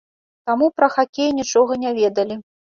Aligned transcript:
Таму 0.49 0.69
пра 0.77 0.89
хакей 0.95 1.31
нічога 1.43 1.81
не 1.85 1.95
ведалі. 2.03 2.43